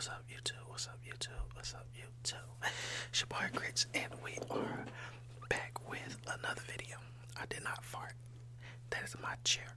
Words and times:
What's 0.00 0.08
up, 0.08 0.24
YouTube? 0.32 0.64
What's 0.66 0.86
up, 0.86 0.98
YouTube? 1.04 1.44
What's 1.54 1.74
up, 1.74 1.86
YouTube? 1.92 2.48
It's 3.10 3.20
your 3.20 3.50
Grits, 3.52 3.84
and 3.92 4.08
we 4.24 4.32
are 4.50 4.86
back 5.50 5.76
with 5.90 6.16
another 6.24 6.62
video. 6.72 6.96
I 7.36 7.44
did 7.50 7.62
not 7.62 7.84
fart. 7.84 8.14
That 8.88 9.04
is 9.04 9.14
my 9.22 9.34
chair. 9.44 9.76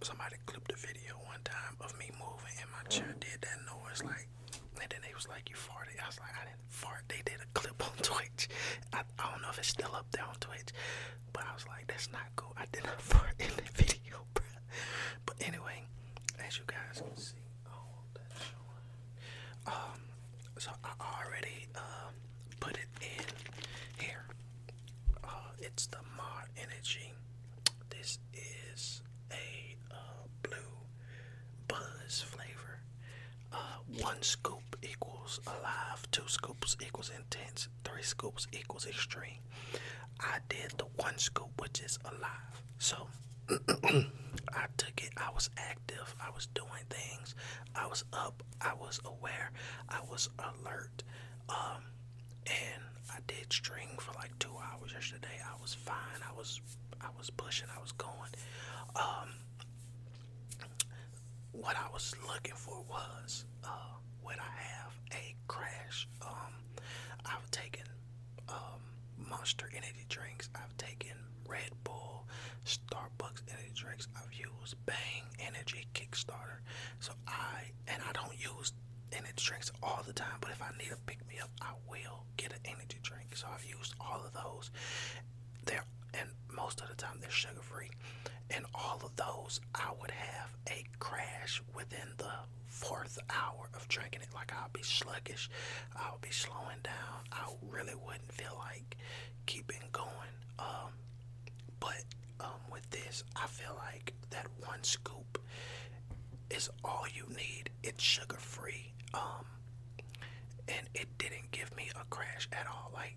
Somebody 0.00 0.36
clipped 0.46 0.70
a 0.70 0.76
video 0.76 1.14
one 1.26 1.40
time 1.42 1.74
of 1.80 1.98
me 1.98 2.06
moving, 2.22 2.54
and 2.62 2.70
my 2.70 2.88
chair 2.88 3.12
did 3.18 3.42
that 3.42 3.58
noise, 3.66 4.00
like, 4.04 4.28
and 4.80 4.88
then 4.88 5.00
they 5.02 5.12
was 5.12 5.26
like, 5.26 5.50
"You 5.50 5.56
farted." 5.56 5.98
I 6.00 6.06
was 6.06 6.20
like, 6.20 6.30
"I 6.40 6.44
didn't 6.44 6.62
fart." 6.68 7.02
They 7.08 7.20
did 7.24 7.42
a 7.42 7.50
clip 7.58 7.82
on 7.82 7.96
Twitch. 8.10 8.46
I, 8.92 9.02
I 9.18 9.30
don't 9.32 9.42
know 9.42 9.50
if 9.50 9.58
it's 9.58 9.74
still 9.74 9.90
up 9.92 10.06
there 10.12 10.22
on 10.24 10.36
Twitch, 10.38 10.70
but 11.32 11.42
I 11.42 11.52
was 11.52 11.66
like, 11.66 11.88
"That's 11.88 12.12
not 12.12 12.30
cool." 12.36 12.54
I 12.56 12.66
did 12.70 12.84
not 12.84 13.00
fart 13.12 13.34
in 13.40 13.50
the 13.58 13.66
video, 13.74 14.22
bro. 14.34 14.46
But 15.26 15.34
anyway, 15.40 15.82
as 16.46 16.58
you 16.58 16.64
guys 16.68 17.02
can 17.02 17.16
see. 17.16 17.43
Um, 19.66 20.00
so 20.58 20.70
I 20.84 20.90
already 21.00 21.66
uh, 21.74 22.10
put 22.60 22.72
it 22.76 22.88
in 23.00 23.24
here. 24.04 24.24
Uh, 25.22 25.28
it's 25.58 25.86
the 25.86 25.98
Maw 26.16 26.42
Energy. 26.56 27.12
This 27.90 28.18
is 28.32 29.02
a 29.30 29.76
uh, 29.90 29.96
blue 30.42 30.56
buzz 31.68 32.22
flavor. 32.22 32.80
Uh, 33.52 33.56
one 34.02 34.20
scoop 34.22 34.76
equals 34.82 35.40
alive, 35.46 36.06
two 36.10 36.26
scoops 36.26 36.76
equals 36.84 37.10
intense, 37.16 37.68
three 37.84 38.02
scoops 38.02 38.46
equals 38.52 38.86
extreme. 38.86 39.40
I 40.20 40.38
did 40.48 40.72
the 40.76 40.86
one 40.96 41.18
scoop, 41.18 41.60
which 41.60 41.80
is 41.80 41.98
alive. 42.04 42.62
So 42.78 43.08
I 43.50 44.66
took 44.76 45.02
it, 45.02 45.10
I 45.16 45.30
was 45.34 45.50
active, 45.56 46.14
I 46.20 46.30
was 46.34 46.46
doing 46.54 46.84
things, 46.88 47.34
I 47.74 47.86
was 47.86 48.04
up, 48.12 48.42
I 48.60 48.72
was 48.74 49.00
aware, 49.04 49.50
I 49.88 50.00
was 50.10 50.28
alert. 50.38 51.02
Um, 51.48 51.82
and 52.46 52.82
I 53.10 53.18
did 53.26 53.52
string 53.52 53.88
for 53.98 54.12
like 54.14 54.36
two 54.38 54.52
hours 54.62 54.92
yesterday. 54.92 55.40
I 55.44 55.60
was 55.60 55.74
fine. 55.74 56.20
I 56.28 56.36
was 56.36 56.60
I 57.00 57.08
was 57.18 57.30
pushing. 57.30 57.68
I 57.76 57.80
was 57.80 57.92
going. 57.92 58.30
Um, 58.96 59.30
what 61.52 61.76
I 61.76 61.92
was 61.92 62.14
looking 62.26 62.54
for 62.54 62.82
was 62.88 63.44
uh, 63.64 63.68
would 64.24 64.36
I 64.38 64.60
have 64.62 64.92
a 65.12 65.34
crash? 65.48 66.08
Um, 66.22 66.52
I've 67.24 67.50
taken 67.50 67.84
um, 68.48 68.80
Monster 69.30 69.70
energy 69.74 70.04
drinks. 70.08 70.48
I've 70.54 70.76
taken 70.76 71.16
Red 71.48 71.70
Bull, 71.84 72.26
Starbucks 72.64 73.42
energy 73.48 73.72
drinks. 73.74 74.08
I've 74.16 74.32
used 74.32 74.76
Bang 74.86 75.24
Energy 75.38 75.86
Kickstarter. 75.94 76.60
So 77.00 77.12
I 77.26 77.70
and 77.88 78.02
I 78.08 78.12
don't 78.12 78.38
use 78.40 78.72
energy 79.12 79.32
drinks 79.36 79.70
all 79.82 80.02
the 80.06 80.12
time, 80.12 80.38
but 80.40 80.50
if 80.50 80.62
I 80.62 80.70
need 80.78 80.88
to 80.90 80.96
pick 81.06 81.26
me 81.28 81.38
up, 81.42 81.50
I 81.60 81.72
will 81.88 82.24
get 82.36 82.52
an 82.52 82.60
energy 82.64 82.98
drink. 83.02 83.36
So 83.36 83.46
I've 83.52 83.64
used 83.64 83.94
all 84.00 84.22
of 84.24 84.32
those. 84.32 84.70
They're 85.66 85.84
and 86.14 86.28
most 86.54 86.80
of 86.80 86.88
the 86.88 86.94
time 86.94 87.18
they're 87.20 87.30
sugar 87.30 87.60
free. 87.62 87.90
And 88.50 88.64
all 88.74 89.00
of 89.02 89.16
those, 89.16 89.60
I 89.74 89.90
would 90.00 90.10
have 90.10 90.54
a 90.68 90.84
crash 90.98 91.62
within 91.74 92.08
the 92.18 92.30
fourth 92.66 93.18
hour 93.30 93.68
of 93.74 93.88
drinking 93.88 94.20
it. 94.22 94.28
Like 94.34 94.52
I'll 94.52 94.70
be 94.72 94.82
sluggish, 94.82 95.48
I'll 95.96 96.18
be 96.20 96.30
slowing 96.30 96.80
down. 96.82 97.24
I 97.32 97.46
really 97.62 97.94
wouldn't 97.94 98.32
feel 98.32 98.56
like 98.58 98.96
keeping 99.46 99.80
going. 99.92 100.34
Um, 100.58 100.92
but 101.84 102.04
um, 102.44 102.60
with 102.72 102.88
this, 102.90 103.24
I 103.36 103.46
feel 103.46 103.76
like 103.90 104.14
that 104.30 104.46
one 104.66 104.82
scoop 104.82 105.38
is 106.50 106.70
all 106.84 107.04
you 107.14 107.24
need. 107.36 107.70
It's 107.82 108.02
sugar 108.02 108.36
free. 108.38 108.92
Um, 109.12 109.44
and 110.68 110.88
it 110.94 111.08
didn't 111.18 111.50
give 111.50 111.74
me 111.76 111.90
a 112.00 112.04
crash 112.10 112.48
at 112.52 112.66
all. 112.66 112.90
Like 112.94 113.16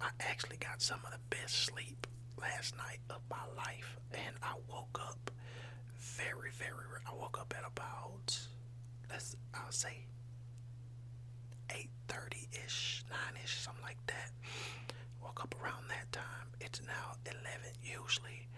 I 0.00 0.08
actually 0.20 0.56
got 0.56 0.80
some 0.80 1.00
of 1.04 1.12
the 1.12 1.36
best 1.36 1.54
sleep 1.54 2.06
last 2.40 2.76
night 2.76 3.00
of 3.10 3.20
my 3.30 3.44
life, 3.56 3.96
and 4.12 4.34
I 4.42 4.54
woke 4.70 4.98
up 5.06 5.30
very, 5.98 6.50
very. 6.52 6.86
I 7.06 7.14
woke 7.14 7.38
up 7.40 7.54
at 7.56 7.64
about 7.66 8.38
let's 9.10 9.36
I'll 9.54 9.70
say 9.72 10.06
eight 11.76 11.90
thirty 12.08 12.48
ish, 12.64 13.04
nine 13.10 13.42
ish, 13.44 13.58
something 13.60 13.82
like 13.84 14.04
that. 14.06 14.30
Woke 15.22 15.42
up 15.42 15.54
around 15.62 15.84
that 15.88 16.10
time. 16.12 16.48
It's 16.60 16.80
now 16.86 17.16
eleven. 17.26 17.72
Usually, 17.82 18.48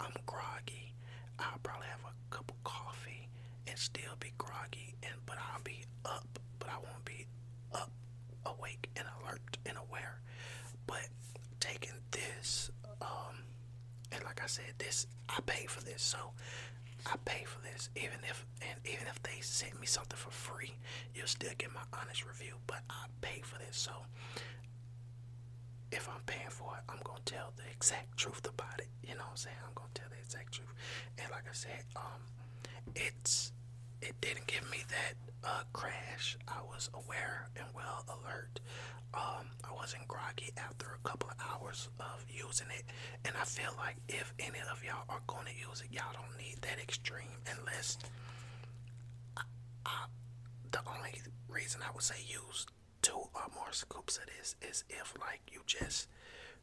I'm 0.00 0.12
groggy. 0.26 0.94
I'll 1.38 1.58
probably 1.62 1.86
have 1.88 2.04
a 2.04 2.34
cup 2.34 2.50
of 2.50 2.62
coffee 2.64 3.28
and 3.66 3.78
still 3.78 4.16
be 4.18 4.32
groggy, 4.38 4.94
and 5.02 5.14
but 5.26 5.36
I'll 5.38 5.62
be 5.62 5.84
up, 6.04 6.38
but 6.58 6.68
I 6.68 6.76
won't 6.76 7.04
be 7.04 7.26
up, 7.74 7.90
awake, 8.46 8.88
and 8.96 9.06
alert 9.22 9.58
and 9.66 9.76
aware. 9.88 10.20
But 10.86 11.08
taking 11.60 11.92
this, 12.10 12.70
um, 13.00 13.44
and 14.12 14.22
like 14.24 14.42
I 14.42 14.46
said, 14.46 14.74
this 14.78 15.06
I 15.28 15.40
pay 15.46 15.66
for 15.66 15.82
this, 15.84 16.02
so 16.02 16.32
I 17.06 17.16
pay 17.24 17.44
for 17.44 17.60
this. 17.62 17.88
Even 17.96 18.18
if 18.28 18.46
and 18.60 18.78
even 18.84 19.06
if 19.08 19.22
they 19.22 19.40
send 19.40 19.78
me 19.80 19.86
something 19.86 20.16
for 20.18 20.30
free, 20.30 20.74
you'll 21.14 21.26
still 21.26 21.52
get 21.58 21.72
my 21.72 21.82
honest 22.00 22.24
review. 22.26 22.54
But 22.66 22.80
I 22.90 23.06
pay 23.20 23.40
for 23.42 23.58
this, 23.58 23.76
so 23.76 23.92
if 25.92 26.08
I'm 26.08 26.22
paying 26.26 26.50
for 26.50 26.76
it, 26.76 26.82
I'm 26.88 26.98
gonna 27.04 27.20
tell 27.24 27.52
the 27.56 27.64
exact 27.70 28.16
truth 28.16 28.46
about 28.46 28.78
it. 28.78 28.88
You 29.02 29.14
know 29.14 29.24
what 29.26 29.30
I'm 29.30 29.36
saying? 29.36 29.56
I'm 29.66 29.74
gonna 29.74 29.88
tell 29.94 30.08
the 30.10 30.18
exact 30.18 30.52
truth. 30.54 30.72
And 31.18 31.30
like 31.30 31.44
I 31.48 31.52
said, 31.54 31.84
um, 31.96 32.22
it's 32.94 33.52
it 34.02 34.14
didn't 34.20 34.46
give 34.46 34.68
me 34.70 34.78
that 34.88 35.14
uh, 35.44 35.62
crash. 35.72 36.36
I 36.48 36.62
was 36.62 36.88
aware 36.94 37.48
and 37.56 37.66
well 37.74 38.04
alert. 38.08 38.60
Um, 39.12 39.50
I 39.64 39.72
wasn't 39.74 40.06
groggy 40.06 40.50
after 40.56 40.86
a 40.94 41.08
couple 41.08 41.30
of 41.30 41.36
hours 41.40 41.88
of 41.98 42.24
using 42.28 42.68
it, 42.70 42.84
and 43.24 43.34
I 43.40 43.44
feel 43.44 43.72
like 43.76 43.96
if 44.08 44.32
any 44.38 44.58
of 44.70 44.82
y'all 44.84 45.04
are 45.08 45.20
to 45.26 45.52
use 45.68 45.80
it, 45.82 45.88
y'all 45.90 46.12
don't 46.12 46.38
need 46.38 46.56
that 46.62 46.78
extreme 46.80 47.42
unless. 47.58 47.98
I, 49.36 49.42
I, 49.86 50.04
the 50.70 50.80
only 50.96 51.20
reason 51.48 51.80
I 51.86 51.90
would 51.92 52.02
say 52.02 52.16
use 52.26 52.66
scoops 53.80 54.18
of 54.18 54.26
this 54.38 54.54
is 54.62 54.84
if 54.90 55.14
like 55.20 55.40
you 55.50 55.60
just 55.66 56.08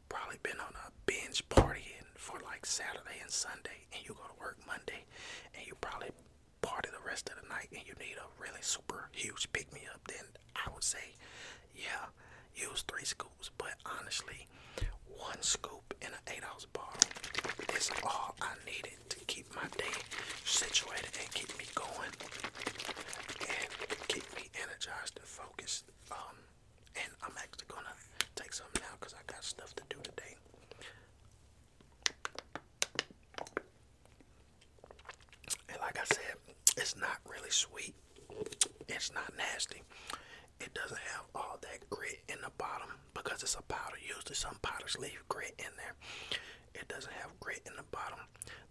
probably 0.10 0.38
been 0.44 0.60
on 0.60 0.74
a 0.86 0.92
binge 1.06 1.48
partying 1.50 2.06
for 2.16 2.40
like 2.46 2.66
Saturday 2.66 3.18
and 3.22 3.32
Sunday, 3.32 3.86
and 3.94 4.02
you 4.06 4.14
go 4.14 4.24
to 4.28 4.40
work 4.40 4.58
Monday, 4.68 5.06
and 5.56 5.66
you 5.66 5.74
probably 5.82 6.10
party 6.62 6.90
the 6.92 7.06
rest 7.08 7.30
of 7.30 7.42
the 7.42 7.48
night, 7.50 7.70
and 7.72 7.82
you 7.86 7.94
need 8.00 8.16
a 8.18 8.42
really 8.42 8.62
super 8.62 9.10
huge 9.12 9.52
pick 9.54 9.74
me 9.74 9.82
up. 9.94 10.02
Then 10.08 10.26
I 10.56 10.70
would 10.74 10.84
say, 10.84 11.16
yeah, 11.76 12.14
use 12.56 12.84
three 12.88 13.06
scoops. 13.06 13.50
But 13.58 13.76
honestly, 14.00 14.48
one 15.08 15.42
scoop 15.42 15.94
in 16.02 16.10
an 16.10 16.24
eight 16.36 16.44
ounce 16.46 16.66
bottle 16.66 17.10
is 17.76 17.90
all 18.04 18.36
I 18.42 18.54
needed 18.66 18.98
to 19.10 19.20
keep 19.26 19.54
my 19.56 19.68
day 19.78 19.96
situated 20.46 21.10
and 21.20 21.34
keep 21.34 21.50
me 21.58 21.66
going 21.76 22.14
and 23.42 23.70
keep 24.08 24.26
me 24.36 24.50
energized 24.62 25.18
and 25.18 25.26
focused. 25.28 25.86
Um, 26.12 26.38
and 26.96 27.12
I'm 27.24 27.34
actually 27.38 27.68
gonna 27.68 27.96
take 28.36 28.54
some 28.54 28.68
now 28.76 28.94
because 29.00 29.14
I 29.14 29.22
got 29.32 29.44
stuff 29.44 29.74
to 29.76 29.84
do 29.90 29.98
today. 30.04 30.36
And 35.70 35.78
like 35.82 35.98
I 36.00 36.06
said, 36.06 36.36
it's 36.78 36.96
not 36.98 37.18
really 37.30 37.50
sweet. 37.50 37.94
It's 38.88 39.14
not 39.14 39.32
nasty. 39.38 39.82
It 40.60 40.74
doesn't 40.74 41.00
have 41.14 41.26
all 41.36 41.58
that 41.62 41.90
grit 41.90 42.20
in 42.30 42.38
the 42.42 42.47
bottom 42.58 42.90
because 43.14 43.44
it's 43.44 43.56
a 43.56 43.62
powder. 43.64 43.98
Usually 44.02 44.36
some 44.36 44.58
powders 44.62 44.98
leave 45.00 45.22
grit 45.30 45.54
in 45.60 45.72
there. 45.78 45.96
It 46.74 46.88
doesn't 46.88 47.14
have 47.14 47.40
grit 47.40 47.62
in 47.66 47.74
the 47.76 47.84
bottom. 47.92 48.20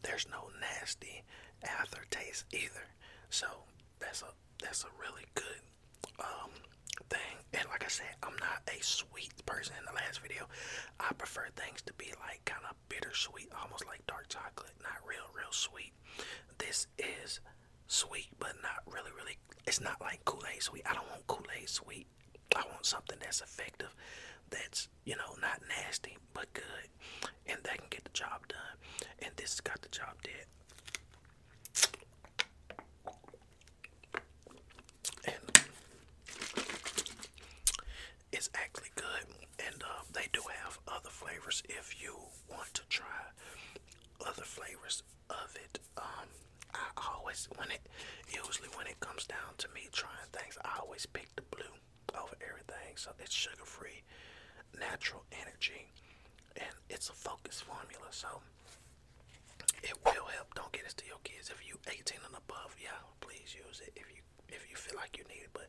There's 0.02 0.26
no 0.30 0.48
nasty 0.60 1.22
aftertaste 1.62 2.44
either. 2.52 2.86
So 3.30 3.46
that's 3.98 4.22
a 4.22 4.26
that's 4.62 4.84
a 4.84 4.92
really 5.00 5.24
good 5.34 5.60
um, 6.20 6.50
thing. 7.10 7.36
And 7.52 7.66
like 7.68 7.84
I 7.84 7.88
said, 7.88 8.14
I'm 8.22 8.36
not 8.40 8.62
a 8.68 8.82
sweet 8.82 9.32
person 9.46 9.74
in 9.78 9.84
the 9.84 9.94
last 9.94 10.20
video. 10.20 10.46
I 11.00 11.12
prefer 11.14 11.46
things 11.56 11.82
to 11.82 11.92
be 11.94 12.12
like 12.20 12.44
kind 12.44 12.62
of 12.68 12.76
bittersweet, 12.88 13.48
almost 13.62 13.86
like 13.86 14.06
dark 14.06 14.28
chocolate, 14.28 14.72
not 14.82 14.98
real, 15.08 15.26
real 15.34 15.52
sweet. 15.52 15.92
This 16.58 16.86
is 16.98 17.40
sweet, 17.86 18.28
but 18.38 18.54
not 18.62 18.82
really, 18.92 19.10
really. 19.16 19.36
It's 19.66 19.80
not 19.80 20.00
like 20.00 20.24
Kool 20.24 20.42
Aid 20.52 20.62
sweet. 20.62 20.82
I 20.88 20.94
don't 20.94 21.08
want 21.10 21.26
Kool 21.26 21.46
Aid 21.60 21.68
sweet. 21.68 22.06
I 22.56 22.62
want 22.72 22.86
something 22.86 23.18
that's 23.20 23.40
effective, 23.40 23.94
that's, 24.50 24.88
you 25.04 25.14
know, 25.16 25.34
not 25.40 25.60
nasty, 25.68 26.16
but 26.32 26.52
good, 26.54 26.88
and 27.46 27.58
that 27.64 27.78
can 27.78 27.86
get 27.90 28.04
the 28.04 28.10
job 28.10 28.48
done. 28.48 29.08
And 29.18 29.30
this 29.36 29.50
has 29.52 29.60
got 29.60 29.82
the 29.82 29.88
job 29.88 30.14
done. 30.22 30.32
And 35.26 35.66
it's 38.32 38.48
actually 38.54 38.90
good, 38.94 39.26
and 39.66 39.82
uh, 39.82 40.02
they 40.12 40.28
do 40.32 40.40
have 40.64 40.78
other 40.88 41.10
flavors 41.10 41.62
if 41.68 42.00
you 42.02 42.14
want 42.50 42.72
to 42.74 42.82
try 42.88 43.04
other 44.26 44.42
flavors 44.42 45.02
of 45.30 45.56
it. 45.56 45.78
Um, 45.96 46.28
I 46.74 46.88
always 47.14 47.48
when 47.56 47.70
it 47.70 47.80
usually 48.28 48.68
when 48.76 48.86
it 48.86 48.98
comes 49.00 49.24
down 49.26 49.54
to 49.58 49.68
me 49.74 49.88
trying 49.92 50.28
things, 50.32 50.58
I 50.64 50.78
always 50.80 51.06
pick 51.06 51.34
the 51.36 51.42
blue 51.42 51.72
over 52.16 52.36
everything. 52.40 52.96
So 52.96 53.10
it's 53.18 53.34
sugar 53.34 53.64
free, 53.64 54.02
natural 54.78 55.24
energy, 55.32 55.92
and 56.56 56.72
it's 56.88 57.08
a 57.08 57.12
focus 57.12 57.60
formula. 57.60 58.08
So 58.10 58.28
it 59.82 59.94
will 60.04 60.26
help. 60.32 60.54
Don't 60.54 60.72
get 60.72 60.84
this 60.84 60.94
to 60.94 61.06
your 61.06 61.20
kids. 61.24 61.50
If 61.50 61.66
you 61.66 61.78
18 61.86 62.18
and 62.26 62.36
above, 62.36 62.74
yeah, 62.80 62.96
please 63.20 63.54
use 63.54 63.80
it 63.84 63.92
if 63.96 64.06
you 64.10 64.22
if 64.48 64.64
you 64.70 64.76
feel 64.76 64.96
like 64.96 65.18
you 65.18 65.24
need 65.28 65.44
it. 65.44 65.52
But 65.52 65.68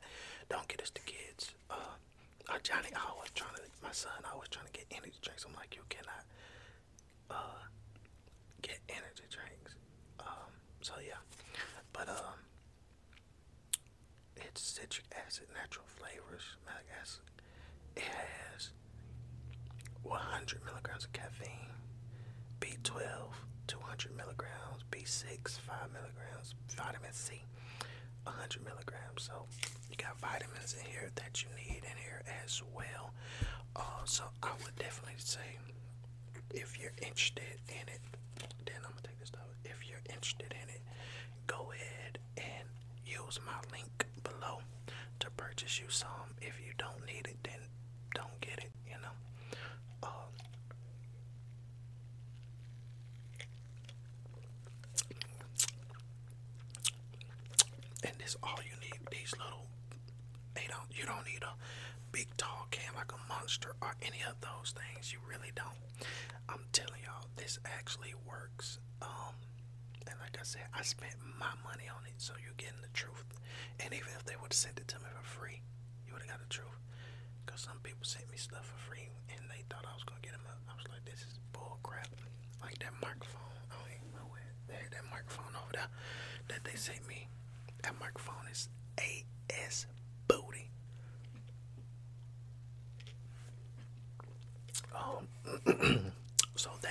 don't 0.49 0.67
get 0.67 0.79
this 0.79 0.91
to 0.91 1.01
kids. 1.03 1.53
Uh, 1.69 1.97
Johnny 2.63 2.89
I 2.95 3.11
always 3.11 3.31
trying 3.31 3.55
to 3.55 3.61
my 3.83 3.91
son 3.91 4.11
always 4.31 4.49
trying 4.49 4.65
to 4.65 4.71
get 4.71 4.85
energy 4.91 5.19
drinks. 5.21 5.45
I'm 5.47 5.53
like, 5.55 5.75
you 5.75 5.83
cannot 5.89 6.25
uh 7.29 7.61
get 8.61 8.79
energy 8.89 9.27
drinks. 9.29 9.75
Um, 10.19 10.51
so 10.81 10.93
yeah, 11.05 11.21
but 11.93 12.09
um, 12.09 12.39
it's 14.35 14.61
citric 14.61 15.05
acid, 15.37 15.47
natural 15.53 15.85
flavors, 15.85 16.43
malic 16.65 16.85
acid. 16.99 17.21
It 17.95 18.03
has 18.03 18.71
100 20.03 20.65
milligrams 20.65 21.03
of 21.05 21.13
caffeine, 21.13 21.69
B12, 22.59 23.05
200 23.67 24.17
milligrams, 24.17 24.81
B6, 24.91 25.59
5 25.59 25.77
milligrams, 25.93 26.55
vitamin 26.75 27.13
C, 27.13 27.43
100 28.23 28.63
milligrams. 28.65 29.29
So 29.29 29.45
you 29.89 29.95
got 29.97 30.19
vitamins 30.19 30.75
in 30.79 30.89
here 30.89 31.11
that 31.15 31.43
you 31.43 31.49
need 31.55 31.83
in 31.83 31.97
here 32.01 32.23
as 32.43 32.63
well. 32.73 33.13
Uh, 33.75 34.05
so 34.05 34.23
I 34.41 34.51
would 34.63 34.75
definitely 34.77 35.19
say 35.19 35.59
if 36.53 36.79
you're 36.79 36.97
interested 37.01 37.61
in 37.69 37.85
it, 37.93 38.01
then 38.65 38.77
I'm 38.77 38.89
gonna 38.89 39.03
take 39.03 39.19
this 39.19 39.31
out. 39.37 39.53
If 39.65 39.87
you're 39.87 40.01
interested 40.09 40.49
in 40.51 40.69
it, 40.69 40.81
go 41.45 41.71
ahead 41.73 42.17
and 42.37 42.65
use 43.05 43.39
my 43.45 43.59
link 43.71 44.05
below 44.23 44.61
purchase 45.37 45.79
you 45.79 45.85
some. 45.89 46.35
If 46.41 46.59
you 46.65 46.73
don't 46.77 47.05
need 47.05 47.27
it, 47.27 47.37
then 47.43 47.59
don't 48.13 48.39
get 48.41 48.57
it. 48.59 48.71
You 48.87 48.95
know. 49.01 49.15
Um, 50.03 50.31
and 58.03 58.13
this 58.19 58.35
all 58.43 58.59
you 58.63 58.71
need. 58.81 58.99
These 59.11 59.33
little 59.39 59.67
they 60.55 60.65
don't 60.69 60.87
you 60.97 61.05
don't 61.05 61.25
need 61.25 61.43
a 61.43 61.53
big 62.11 62.27
tall 62.37 62.67
can 62.71 62.93
like 62.95 63.11
a 63.11 63.27
monster 63.33 63.75
or 63.81 63.95
any 64.01 64.21
of 64.29 64.35
those 64.41 64.73
things. 64.73 65.13
You 65.13 65.19
really 65.27 65.51
don't. 65.55 65.77
I'm 66.49 66.61
telling 66.71 67.01
y'all, 67.03 67.27
this 67.35 67.59
actually 67.65 68.13
works. 68.27 68.79
Um 69.01 69.35
and 70.09 70.19
like 70.19 70.37
I 70.39 70.43
said, 70.43 70.67
I 70.73 70.81
spent 70.83 71.15
my 71.39 71.51
money 71.63 71.87
on 71.91 72.03
it, 72.07 72.15
so 72.17 72.33
you're 72.43 72.57
getting 72.57 72.81
the 72.81 72.91
truth. 72.93 73.25
And 73.79 73.93
even 73.93 74.09
if 74.17 74.25
they 74.25 74.35
would 74.41 74.51
have 74.53 74.57
sent 74.59 74.79
it 74.79 74.87
to 74.89 74.97
me 74.99 75.09
for 75.13 75.23
free, 75.23 75.61
you 76.07 76.13
would 76.13 76.21
have 76.23 76.31
got 76.31 76.41
the 76.41 76.49
truth. 76.53 76.79
Cause 77.45 77.61
some 77.61 77.79
people 77.83 78.03
sent 78.03 78.29
me 78.31 78.37
stuff 78.37 78.65
for 78.65 78.79
free 78.91 79.09
and 79.29 79.39
they 79.49 79.63
thought 79.69 79.85
I 79.87 79.93
was 79.93 80.03
gonna 80.03 80.21
get 80.21 80.33
them 80.33 80.45
up. 80.49 80.59
I 80.69 80.75
was 80.75 80.87
like, 80.91 81.03
this 81.05 81.21
is 81.23 81.39
bull 81.53 81.79
crap. 81.83 82.09
Like 82.61 82.77
that 82.79 82.93
microphone. 83.01 83.55
I 83.71 83.75
don't 83.79 83.91
even 83.95 84.11
know 84.15 84.27
where 84.29 84.51
that 84.67 85.05
microphone 85.11 85.53
over 85.55 85.71
there 85.73 85.89
that 86.49 86.63
they 86.63 86.75
sent 86.75 87.07
me. 87.07 87.27
That 87.83 87.93
microphone 87.99 88.45
is 88.51 88.69
AS 88.97 89.85
booty. 90.27 90.69
Um, 94.95 95.27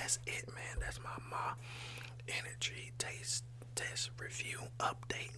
that's 0.07 0.19
it, 0.25 0.47
man. 0.55 0.77
That's 0.79 1.01
my 1.03 1.09
my 1.29 1.51
energy 2.29 2.93
taste 2.97 3.43
test 3.75 4.09
review 4.17 4.59
update 4.79 5.35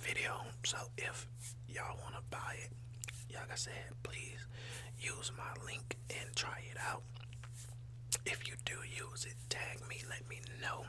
video. 0.00 0.40
So 0.64 0.76
if 0.96 1.28
y'all 1.68 1.96
wanna 2.02 2.22
buy 2.28 2.56
it, 2.64 2.72
like 3.32 3.52
I 3.52 3.54
said, 3.54 3.94
please 4.02 4.44
use 4.98 5.30
my 5.38 5.64
link 5.64 5.96
and 6.10 6.34
try 6.34 6.58
it 6.68 6.78
out. 6.90 7.02
If 8.26 8.46
you 8.48 8.54
do 8.64 8.74
use 8.84 9.24
it, 9.24 9.34
tag 9.48 9.80
me, 9.88 10.02
let 10.08 10.28
me 10.28 10.40
know 10.62 10.84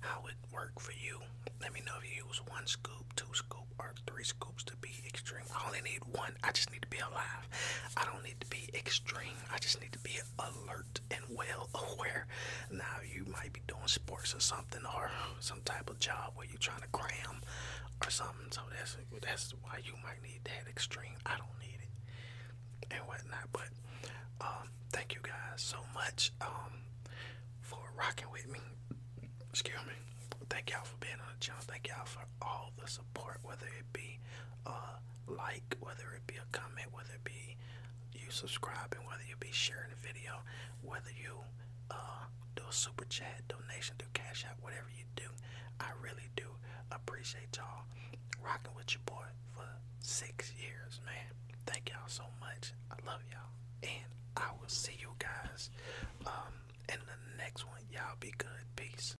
how 0.00 0.24
it 0.26 0.34
worked 0.52 0.80
for 0.80 0.92
you. 0.92 1.18
Let 1.60 1.72
me 1.72 1.80
know 1.86 1.92
if 2.02 2.04
you 2.08 2.24
use 2.26 2.40
one 2.48 2.66
scoop, 2.66 3.14
two 3.16 3.32
scoop, 3.32 3.66
or 3.78 3.92
three 4.06 4.24
scoops 4.24 4.64
to 4.64 4.76
be 4.76 4.90
extreme. 5.06 5.44
I 5.54 5.66
only 5.66 5.80
need 5.82 6.00
one. 6.12 6.32
I 6.42 6.52
just 6.52 6.70
need 6.72 6.82
to 6.82 6.88
be 6.88 6.98
alive. 6.98 7.48
I 7.96 8.04
don't 8.04 8.22
need 8.24 8.40
to 8.40 8.46
be 8.46 8.68
extreme. 8.74 9.36
I 9.52 9.58
just 9.58 9.80
need 9.80 9.92
to 9.92 9.98
be 10.00 10.18
alert 10.38 11.00
and 11.10 11.20
well 11.36 11.68
aware. 11.96 12.26
Now 12.70 13.00
you 13.04 13.24
might 13.30 13.52
be 13.52 13.60
doing 13.66 13.86
sports 13.86 14.34
or 14.34 14.40
something 14.40 14.82
or 14.96 15.10
some 15.40 15.60
type 15.64 15.90
of 15.90 15.98
job 15.98 16.32
where 16.34 16.46
you're 16.46 16.58
trying 16.58 16.80
to 16.82 16.88
cram 16.88 17.40
or 18.04 18.10
something. 18.10 18.50
So 18.50 18.62
that's 18.76 18.96
that's 19.22 19.54
why 19.62 19.78
you 19.84 19.92
might 20.02 20.22
need 20.22 20.40
that 20.44 20.68
extreme. 20.68 21.16
I 21.26 21.36
don't 21.36 21.58
need 21.60 21.78
it 21.80 22.94
and 22.94 23.00
whatnot. 23.06 23.48
But 23.52 23.68
um, 24.40 24.68
thank 24.92 25.14
you 25.14 25.20
guys 25.22 25.32
so 25.56 25.78
much 25.94 26.32
um, 26.40 26.72
for 27.60 27.78
rocking 27.98 28.26
with 28.32 28.48
me. 28.50 28.60
Excuse 29.50 29.76
me. 29.86 29.92
Thank 30.50 30.70
y'all 30.70 30.84
for 30.84 30.96
being 31.00 31.14
on 31.14 31.32
the 31.38 31.44
channel. 31.44 31.62
Thank 31.66 31.88
y'all 31.88 32.04
for 32.04 32.24
all 32.42 32.72
the 32.80 32.88
support, 32.88 33.38
whether 33.42 33.66
it 33.66 33.86
be 33.92 34.18
a 34.66 34.72
like, 35.26 35.76
whether 35.80 36.12
it 36.14 36.26
be 36.26 36.34
a 36.36 36.46
comment, 36.52 36.88
whether 36.92 37.14
it 37.14 37.24
be 37.24 37.56
you 38.12 38.30
subscribing, 38.30 39.00
whether 39.08 39.22
you 39.28 39.36
be 39.40 39.50
sharing 39.52 39.90
the 39.90 40.06
video, 40.06 40.42
whether 40.82 41.10
you 41.22 41.32
uh, 41.90 42.24
do 42.56 42.62
a 42.68 42.72
super 42.72 43.04
chat 43.06 43.42
donation, 43.48 43.94
do 43.98 44.04
Cash 44.12 44.44
App, 44.48 44.58
whatever 44.60 44.88
you 44.96 45.04
do. 45.16 45.28
I 45.80 45.90
really 46.02 46.28
do 46.36 46.44
appreciate 46.92 47.56
y'all 47.56 47.84
rocking 48.44 48.72
with 48.76 48.92
your 48.92 49.02
boy 49.06 49.24
for 49.54 49.66
six 50.00 50.52
years, 50.60 51.00
man. 51.06 51.32
Thank 51.66 51.90
y'all 51.90 52.08
so 52.08 52.24
much. 52.40 52.72
I 52.90 52.96
love 53.06 53.20
y'all. 53.30 53.50
And 53.82 54.10
I 54.36 54.48
will 54.60 54.68
see 54.68 54.96
you 55.00 55.10
guys 55.18 55.70
um, 56.26 56.52
in 56.88 56.98
the 57.06 57.42
next 57.42 57.66
one. 57.66 57.80
Y'all 57.92 58.16
be 58.20 58.32
good. 58.38 58.48
Peace. 58.76 59.12